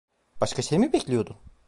Başka 0.41 0.61
şey 0.61 0.79
mi 0.79 0.93
bekliyordun? 0.93 1.37